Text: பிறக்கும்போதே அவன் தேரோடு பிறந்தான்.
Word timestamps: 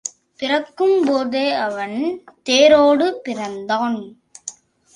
பிறக்கும்போதே 0.39 1.51
அவன் 1.57 1.97
தேரோடு 2.49 3.07
பிறந்தான். 3.11 3.99